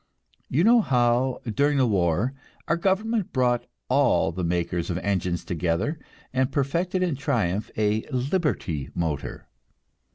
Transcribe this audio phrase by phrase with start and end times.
[0.49, 2.33] You know how, during the war,
[2.67, 5.99] our government brought all the makers of engines together
[6.33, 9.47] and perfected in triumph a "Liberty motor."